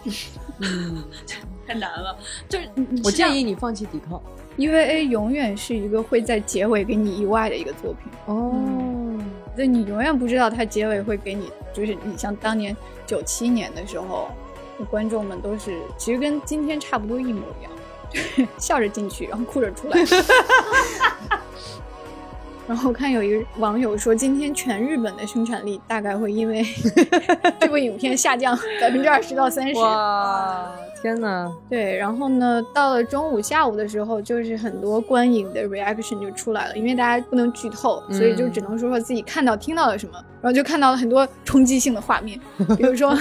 [0.60, 1.02] 嗯，
[1.66, 2.14] 太难了。
[2.50, 2.68] 就是
[3.02, 4.22] 我建议你放弃抵抗
[4.58, 8.52] ，EVA 永远是一个会在结尾给你意外的一个作品哦，
[9.56, 12.76] 所以你永远不知道它结尾会给你，就是你像当年
[13.06, 14.28] 九七年的时候。
[14.84, 19.98] 观众们都是其实跟今天差不多一模一样， 笑着进去，然后哭着出来。
[22.66, 26.62] 然后我看有一个网友说，今天全日本的生产力大概会因为
[27.58, 29.80] 这部影片下降百分之二十到三十。
[29.80, 31.50] 哇，天哪！
[31.70, 42.38] 对，然后呢，到了中午、下午的时候，就是很多观影的 reaction 就出来了，因为大家不能剧透，所以就只能说说自己看到、听到了什么，然后就看到了很多冲击性的画面，
[42.76, 43.16] 比如说。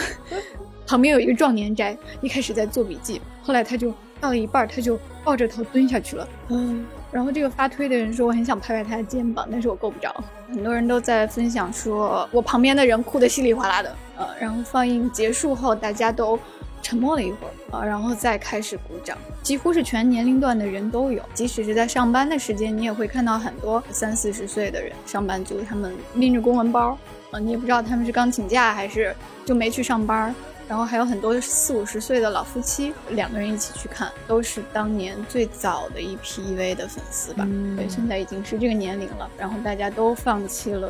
[0.88, 6.28] 旁边有一个壮年宅，一开始在做笔记，后来他就到了一半，他就抱着头蹲下去了。
[6.47, 10.15] 嗯，然后这个发推的人说，我很想拍拍他的肩膀，但是我够不着。
[10.47, 13.93] 很多人都在分享说，我旁边的人哭得稀里哗啦的。
[14.17, 16.39] 呃，然后放映结束后，大家都
[16.82, 26.97] 沉默了一会儿，呃，然后再开始鼓掌，几乎是全年龄段的人都有，即使是在上班的时间，你也会看到很多三四十岁的人，上班族，他们拎着公文包，
[27.32, 29.13] 啊，你也不知道他们是刚请假还是
[29.45, 30.34] 就没去上班。
[30.67, 37.47] 然后还有很多四五十岁的老夫妻，两个人一起去看，都是当年最早的一批 EV 的粉丝吧。
[37.75, 39.30] 对，现在已经是这个年龄了。
[39.38, 40.89] 然后大家都放弃了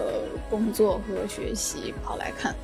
[0.50, 2.56] 工作和学习，跑来看，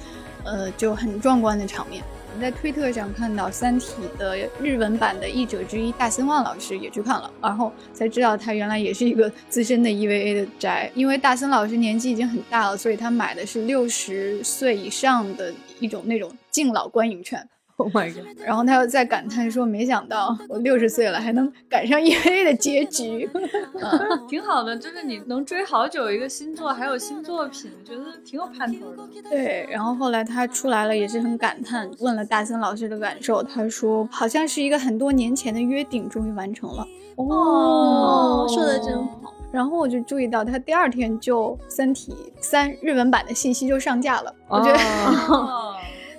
[0.44, 2.04] 呃，就很壮观的场面。
[2.36, 10.92] 我们在推特上看到《三体》的日文版的译者之一大森望老师也去看了，然后才知道他原来也是一个资深的 EVA 的宅。
[10.96, 17.48] 因为大森老师年纪已经很大了，所以他买的是六十岁以上的一种那种敬老观影券。
[17.76, 18.24] Oh my god！
[18.46, 23.28] 然后他又在感叹说：“没想到我六十岁了还能赶上 EVA 的结局，
[24.30, 24.78] 挺好的。
[24.78, 29.68] 就是你能追好久一个新作，还有新作品，觉得挺有盼头的。”对。
[29.72, 33.42] 然后后来他出来了，也是很感叹，问了大森老师的感受。
[33.42, 39.34] 他说：“好像是一个很多年前的约定，终于完成了。”哦，说的真好。
[39.52, 44.32] 然后我就注意到，他第二天就《三体三》日文版的信息就上架了。
[44.48, 44.78] 我觉得。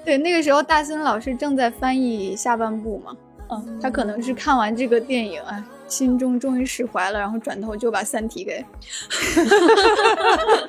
[0.05, 3.17] 对，那个时候大森老师正在翻译下半部嘛，
[3.51, 8.63] 嗯，他可能是看完这个电影啊，心中终于释怀了，然后转头就把《三体》给，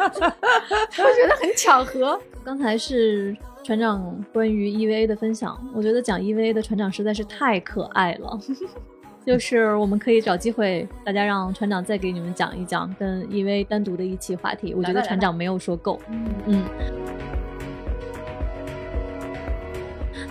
[0.08, 2.20] 我觉得很巧合。
[2.44, 8.40] 刚才是船长关于 EVA 的分享，我觉得讲 EVA 的船长实在是太可爱了，
[9.26, 16.00] 就是我们可以找机会，大家让船长再给你们讲一讲跟 EVA 单独的一期话题，我觉得船长没有说够，
[16.46, 16.64] 嗯。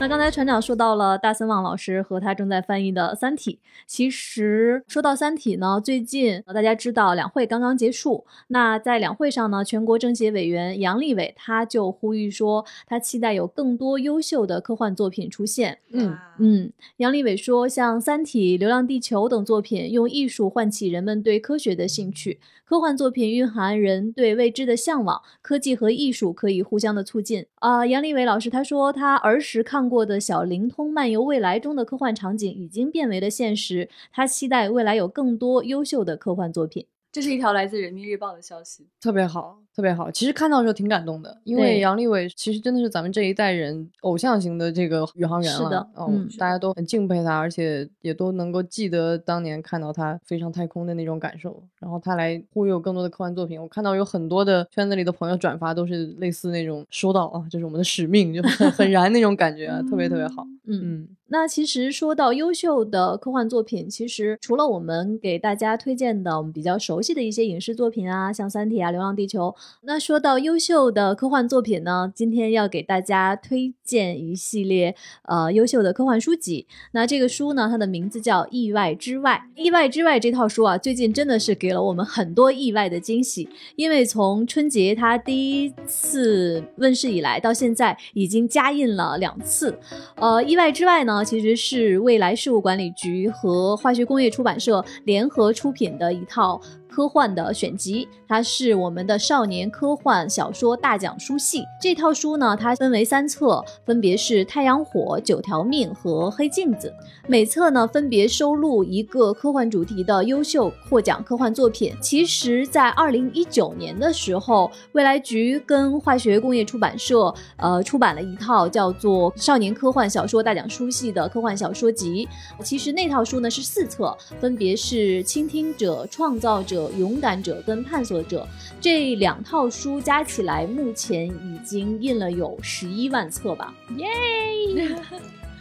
[0.00, 3.60] 那刚才船长说到了大森望老师和他正在翻译的《三体》。
[3.86, 8.26] 其实说到《三体》呢，最近大家知道两会刚刚结束。
[8.48, 15.78] 那在两会上呢，全国政协委员杨利伟他就呼吁说，他期待有更多优秀的科幻作品出现。
[15.92, 22.40] 嗯嗯，杨利伟说，像《三体》《流浪地球》等作品，用艺术唤起人们对科学的兴趣。
[22.66, 27.46] 科幻作品蕴含人对未知的向往，科技和艺术可以互相的促进。
[27.56, 36.86] 啊，杨利伟老师他说，他儿时看过的小灵通漫游未来中的科幻场景已经变为了现实，他期待未来有更多优秀的科幻作品。
[37.14, 40.10] 这是一条来自人民日报的消息，特别好，特别好。
[40.10, 51.62] 其实看到的时候挺感动的，因为杨利伟其实真的是咱们这一代人偶像型的这个宇航员了，嗯，大家都很敬佩他，而且也都能够记得当年看到他飞上太空的那种感受。
[51.78, 61.08] 然后他来忽悠更多的科幻作品，我看到有很多的圈子里的朋友转发，都是类似那种收到啊，这是我们的使命，就很很燃那种感觉，啊特别特别好，嗯嗯。
[61.28, 69.48] 那其实说到优秀的科幻作品，其实除了我们给大家推荐的我们比较熟悉的一些影视作品啊，像《三体》啊，《流浪地球》。
[69.82, 76.66] 那说到优秀的科幻作品呢，今天要给大家推荐一系列呃优秀的科幻书籍。
[76.92, 79.42] 那这个书呢，它的名字叫《意外之外》。
[79.64, 83.48] 《意外之外》这套书啊，最近真的是给了我们很多意外的惊喜。
[83.76, 89.76] 因为从春节它第一次问世以来，到现在已经加印了两次。
[90.16, 91.13] 呃，《意外之外》呢。
[91.14, 96.60] 啊其实是未来事务管理局和化学工业出版社联合出品的一套。
[96.94, 101.64] 科幻的选集，它是我们的少年科幻小说大奖书系。
[101.82, 106.94] 这套书呢，它分为三册，分别是《太阳火》《九条命》和《黑镜子》，
[107.26, 111.92] 每册呢分别收录一个科幻主题的优秀获奖科幻作品。
[112.00, 122.28] 其实，在二零一九年的时候，未来局跟化学工业出版社呃出版了一套叫做《少年科幻小说大奖书系》的科幻小说集。
[122.62, 128.46] 其实那套书呢是四册，分别是倾听者、创造者、勇敢者跟探索者
[128.80, 134.06] 这两套书加起来，目前已经印了有十一万册吧， 耶！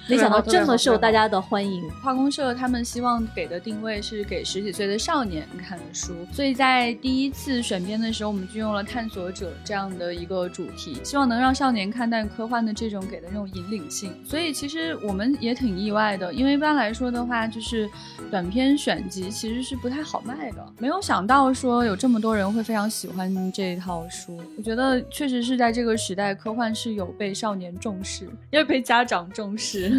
[0.08, 1.90] 没想到这么受大家的欢迎。
[2.02, 14.14] 化工社他们希望给的定位是给十几岁的少年看的书，所以在第一次选编的时候，我们就用了探索者这样的一个主题，希望能让少年看待科幻的这种给的那种引领性。
[14.26, 17.90] 所以其实我们也挺意外的，因为一般来说的话，就是
[18.30, 20.66] 短篇选集其实是不太好卖的。
[20.80, 29.93] 没有想到说有这么多人会非常喜欢这一套书，我觉得确实是在这个时代，科幻是有被少年重视，也被家长重视。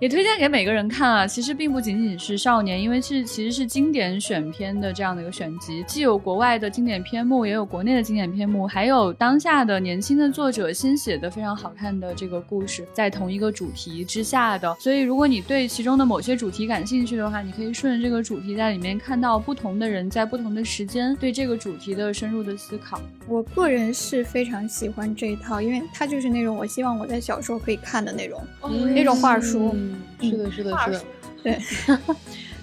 [0.00, 1.26] 也推荐给每个人看啊！
[1.26, 14.74] 其实并不仅仅是少年，因为是其实是经典选片的这样的一个选集，既有国外的经典篇目，也有国内的经典篇目，还有当下的年轻的作者新写的非常好看的这个故事，在同一个主题之下的。
[14.78, 23.00] 所以，如果你对其中的某些主题感兴趣的话，你可以顺着这个主题在里面看到不同的人在不同的时间对这个主题的深入的思考。
[23.28, 28.42] 我个人是非常喜欢这一套，因为它就是那种我希望我在小时候可以看的那种
[28.94, 29.70] 那种画书。
[29.74, 31.02] 嗯，是的，是的，是的，
[31.42, 31.60] 对，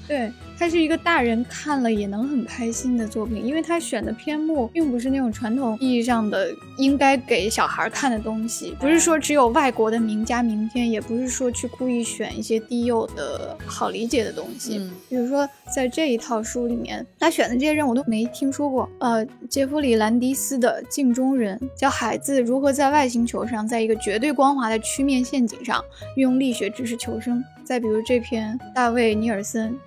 [0.07, 0.31] 对。
[0.63, 14.89] 它是一个大人看了也能很开心的作品，因为他选的篇目并不是那种传统意义上的应该给小孩看的东西，不是说只有外国的名家名篇，也不是说去故意选一些低幼的好理解的东西。
[15.09, 15.45] 比如说
[15.75, 18.89] 在这一套书里面，他选的这些人我都没听说过。
[18.99, 25.83] 呃，杰弗里·兰迪斯的《镜中人》教孩子如何在外星球上，在一个绝对光滑的曲面陷阱上
[26.15, 27.43] 运用力学知识求生。
[27.65, 29.77] 再比如这篇大卫·尼尔森。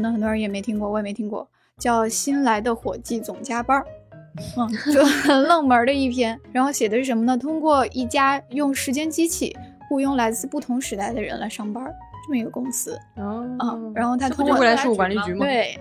[0.00, 1.46] 可能很多人也没听过，我也没听过，
[1.78, 3.84] 叫《新来的伙计总加班儿
[4.88, 6.40] 》，嗯，就很冷门的一篇。
[6.52, 7.36] 然后写的是什么呢？
[7.36, 9.54] 通过一家用时间机器
[9.90, 11.84] 雇佣来自不同时代的人来上班，
[12.26, 12.98] 这么一个公司。
[13.16, 15.44] 哦，然后他通过未来事务管理局吗？
[15.44, 15.78] 对。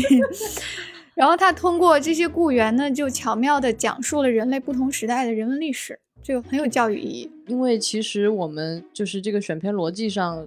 [1.16, 7.32] 然后他通过这些雇员呢，就巧妙地讲述了人类不同时代的人文历史，就很有教育意义。
[7.46, 10.46] 因为其实我们就是这个选片逻辑上。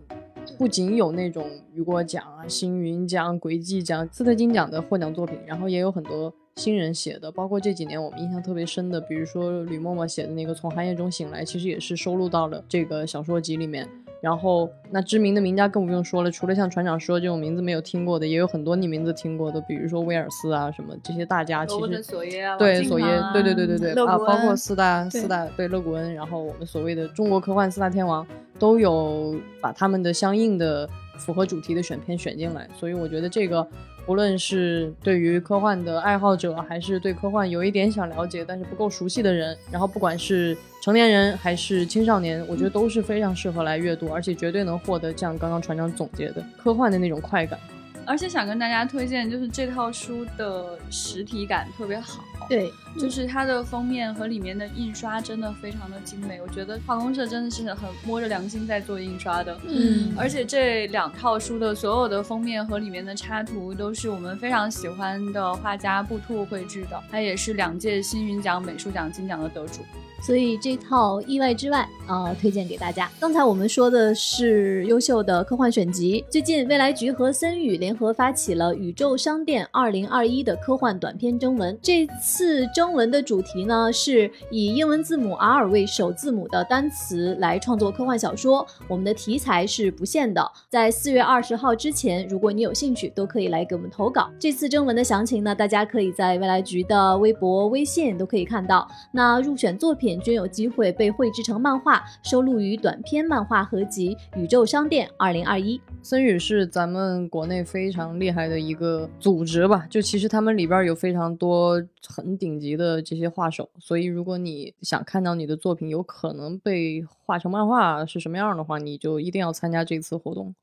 [0.57, 13.87] 不仅有那种雨果奖啊、星云奖、轨迹奖、斯特金奖的获奖作品，然后也有很多新人写的，包括这几年我们印象特别深的，比如说吕默默写的那个《从寒夜中醒来》，其实也是收录到了这个小说集里面。
[14.21, 28.25] 然后那知名的名家更不用说了，除了像船长说这种名字没有听过的，也有很多你名字听过的，比如说威尔斯啊什么这些大家，其实索耶啊，对索耶，对对对对对啊，包括四大四大对勒古恩，然后我们所谓的中国科幻四大天王
[28.57, 33.65] 都有把他们的相应的符合主题的选片选进来，所以我觉得这个。
[34.09, 47.59] 无论是对于科幻的爱好者，还是对科幻有一点想了解但是不够熟悉的人，然后不管是成年人还是青少年，我觉得都是非常适合来阅读，而且绝对能获得像刚刚船长总结的科幻的那种快感。
[48.03, 52.23] 而且想跟大家推荐，就是这套书的实体感特别好。
[52.49, 56.41] 对，就是它的封面和里面的印刷真的非常的精美。
[56.41, 59.55] 我觉得化工社真的是很摸着良心在做印刷的。
[59.67, 69.85] 嗯，而且这两套书的所有的封面和里面的插图都是我们非常喜欢的画家布兔绘制的，他也是两届星云奖美术奖金奖的得主。
[70.21, 73.09] 所以这套意外之外啊，推荐给大家。
[73.19, 76.23] 刚才我们说的是优秀的科幻选集。
[76.29, 81.77] 最近未来局和森宇联合发起了宇宙商店二零二一的科幻短片征文。
[81.81, 88.65] 这次征文的主题呢，是以英文字母 R 为首字母的单词来创作科幻小说。
[88.87, 94.29] 我们的题材是不限的，在四月二十号之前，如果你有兴趣，都可以来给我们投稿。
[94.39, 98.87] 这次征文的详情呢，大家可以在未来局的微博、微信都可以看到。
[99.11, 100.08] 那入选作品。
[100.17, 105.77] 均有机会被绘制成漫画，收录于短篇漫画合集《宇宙商店二零二一》。
[106.01, 109.85] 森宇是咱们国内非常厉害的一个组织吧？
[109.89, 120.55] 就其实他们里边有非常多很顶级的这些画手，所以如果你想看到你的作品有可能被画成漫画是什么样的话，你就一定要参加这次活动。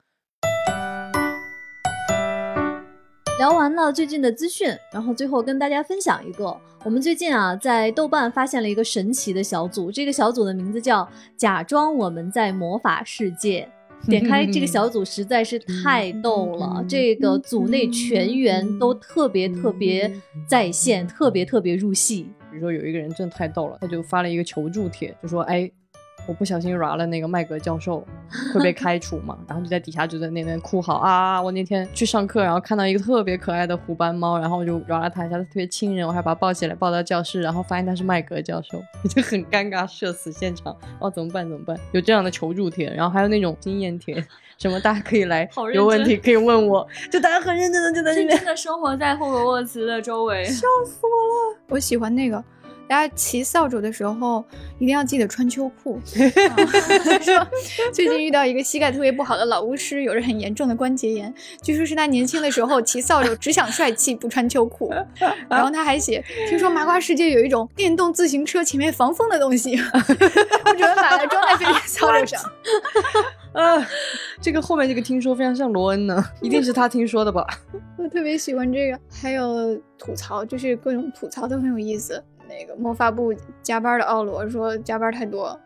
[3.38, 13.68] 聊完了最近的资讯，然后最后跟大家分享一个，我们最近啊在豆瓣发现了一个神奇的小组，这个小组的名字叫“假装我们在魔法世界
[14.09, 20.11] ”。点开这个小组实在是太逗了，这个组内全员都特别特别
[20.49, 22.22] 在线，特别特别入戏。
[22.51, 25.70] 比如说有一个人真的太逗了，他就发了一个求助帖，就说：“哎。”
[26.27, 28.05] 我不小心饶了那个麦格教授，
[28.53, 29.39] 会被开除嘛？
[29.47, 31.41] 然后就在底下就在那边哭嚎啊！
[31.41, 40.77] 我那天去上课，然后看到一个特别可爱的虎斑猫，然后我就饶了它一下，它特别亲人，我还把它抱起来抱到教室，然后发现它是麦格教授，就很尴尬，社死现场。
[40.99, 41.49] 哦，怎么办？
[41.49, 41.79] 怎么办？
[41.93, 44.14] 有这样的求助帖，然后还有那种经验帖，
[44.59, 51.59] 什么大家可以来，有问题可以问我，就大家很认真的就在那边，真的生活在霍格沃茨的周围， 笑死我了！
[51.68, 52.43] 我喜欢那个。
[52.89, 54.45] 大家骑扫帚的时候
[54.78, 56.01] 一定要记得穿秋裤。
[56.07, 57.47] 说
[57.93, 61.32] 最近遇到一个膝盖特别不好的老巫师，有着很严重的关节炎。
[61.62, 64.93] 据说是他年轻的时候骑扫帚只想帅气，不穿秋裤。
[65.49, 72.41] 然后他还写，听说麻瓜世界有一种电动自行车前面防风的东西，我准备买来装在飞天扫帚上。
[73.53, 73.89] 啊，
[74.41, 77.45] 这个后面这个听说非常像罗恩呢，一定是他听说的吧？
[77.97, 82.22] 我特别喜欢这个，还有吐槽，就是各种吐槽都很有意思。
[82.49, 85.59] 那个魔法部加班的奥罗说加班太多，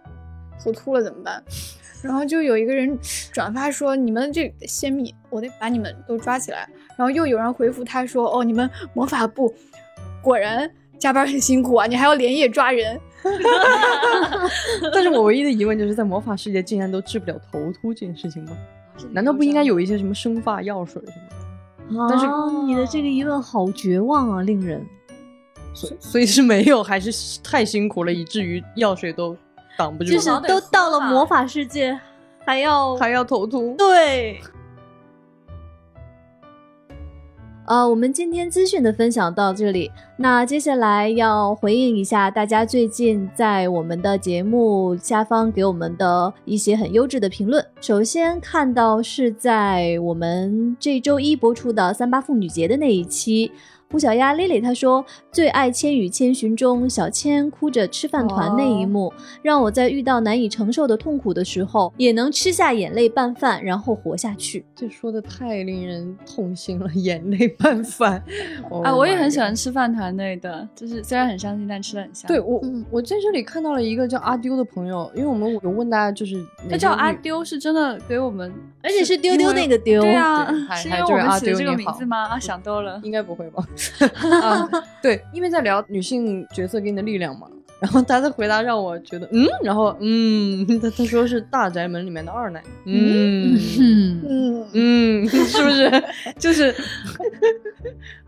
[0.63, 1.43] 头秃了怎么办？
[2.03, 2.99] 然后就有一个人
[3.31, 6.67] 转发说你们这泄密，我得把你们都抓起来。
[6.97, 9.55] 然后又有人回复他说哦，你们魔法部
[10.23, 12.99] 果然加班很辛苦啊，你还要连夜抓人。
[14.95, 18.53] 但是我唯一的疑问就是在魔法世界竟然都治不了头秃这件事情吗？
[19.13, 21.13] 难道不应该有一些什么生发药水什
[21.93, 22.09] 么的？
[22.09, 22.27] 但是
[22.65, 24.83] 你的这个疑问好绝望啊，令人。
[25.73, 29.37] 所所以是没有，还是太辛苦了，以至于药水都
[29.79, 30.11] 挡不住。
[30.11, 31.99] 就是都到了魔法世界，
[32.45, 33.75] 还要还要头秃。
[33.79, 34.41] 对。
[37.67, 47.65] 呃，我们今天资讯的分享到这里，那接下来要回应一下大家最近在我们的节目下方给我们的一些很优质的评论。
[47.81, 53.53] 首先看到是在我们这周一播出的三八妇女节的那一期。
[53.93, 59.13] 胡小丫 Lily 她说最爱《千与千寻》中小千哭着吃饭团那一幕，
[59.43, 64.65] 让我在遇到难以承受的痛苦的时候，也能吃下眼泪拌饭，然后活下去。
[64.77, 68.23] 这说的太令人痛心了，眼泪拌饭。
[68.85, 72.29] 啊，我也很喜欢吃饭团那的，就是虽然很伤心，但吃的很香。
[72.29, 72.63] 对我，
[72.93, 76.37] 我在这里看到了一个叫阿丢的朋友，因为我们有问大家，就是
[76.71, 78.53] 他叫阿丢，是真的给我们，
[78.85, 80.01] 而且是丢丢那个丢。
[80.01, 82.29] 对啊， 是因为我们起的这个名字吗？
[82.29, 83.67] 啊， 想多了，应该不会吧。
[85.03, 87.47] 对， 因为在聊女性角色给你的力量嘛，
[87.81, 96.05] 然后他的回答让我觉得，嗯，然后嗯，他他说是大宅门里面的二奶，嗯嗯嗯， 是不是？
[96.39, 96.75] 就是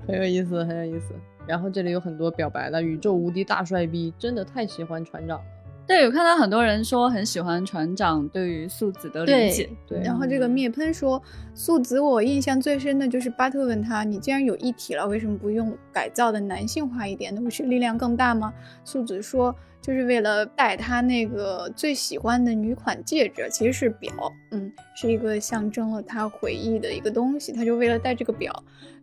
[0.07, 1.15] 很有意思，很有意思。
[1.47, 5.45] 然后这里有很多表白的宇宙无敌大帅逼，真的太喜欢船长了。
[5.87, 9.69] 对，有看到很多人说很喜欢船长对于素子的理解。
[9.87, 11.23] 对，然后这个灭喷说
[11.55, 17.41] 素子，我印象最深的就是巴特问他，你既然有一体了，为什么不用改造的男性化一点的？
[17.41, 18.53] 不是力量更大吗？
[18.85, 19.55] 素子说。
[19.83, 24.13] 就是为了戴他那个最喜欢的女款戒指，其实是表，
[24.53, 27.51] 嗯，是一个象征了他回忆的一个东西。
[27.51, 28.53] 他就为了戴这个表，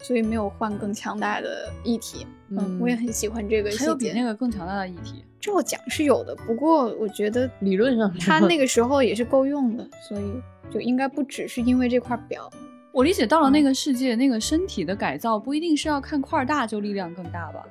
[0.01, 2.25] 所以没有换更强大的一体。
[2.47, 3.83] 嗯，我也很喜欢这个细节。
[3.83, 5.25] 还有比那个更强大的一体？
[5.49, 10.23] 照讲是有的，不过我觉得理论上他那个时候也是够用的，所以
[10.71, 12.49] 就应该不只是因为这块表。
[12.91, 17.63] 我理解到了那个世界，那个身体的改造不一定是要看块大就力量更大吧。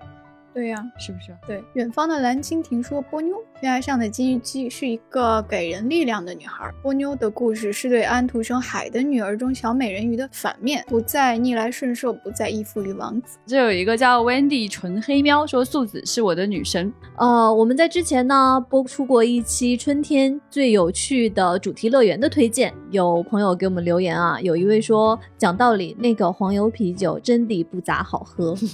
[0.55, 1.37] 对呀，是不是？
[1.47, 6.69] 对，远方的蓝蜻蜓说：“波妞，天爱上的金鱼姬是一个给人力量的女孩。
[6.83, 28.57] 波妞的故事是对安徒生《海的女儿》中小美人鱼的反面，不再逆来顺受，不再依附于王子。”这有一个叫 Wendy 纯黑喵说：“素子是我的女神。”呃，我们在之前呢播出过一期春天最有趣的主题乐园的推荐，有朋友给我们留言啊，有一位说：“讲道理，那个黄油啤酒真的不咋好喝。”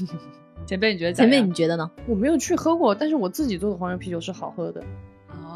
[0.67, 1.13] 前辈，你觉得？
[1.13, 1.91] 前辈，你觉得呢？
[2.07, 4.83] 我没有去喝过，但是我自己做的黄油啤酒是好喝的。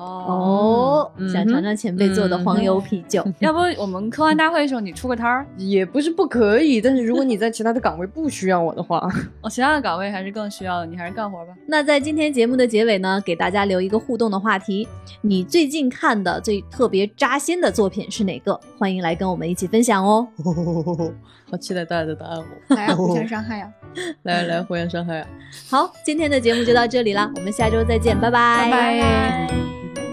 [0.00, 3.24] 哦，想尝尝前辈做的黄油啤酒。
[3.40, 6.80] 要不我们科幻大会的时候你出个摊儿，也不是不可以。
[6.80, 9.08] 但是如果你在其他的岗位不需要我的话，
[9.40, 11.52] 我 其他的岗位还是更需要的，你还是干活吧。
[11.66, 14.86] 那在今天节目的结尾呢，给大家留一个互动的话题：
[15.22, 18.60] 你最近看的最特别扎心的作品是哪个？
[18.78, 20.28] 欢迎来跟我们一起分享哦。
[21.50, 22.44] 好期待大家的答案哦！
[22.76, 23.72] 来互相伤害呀！
[24.24, 25.26] 来来互相伤害呀！
[25.70, 30.07] 好，今天的节目就到这里了，我们下周再见，拜拜拜拜。